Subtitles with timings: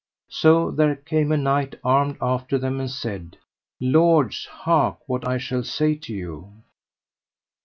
[0.31, 3.37] So there came a knight armed after them and said:
[3.79, 6.63] Lords, hark what I shall say to you.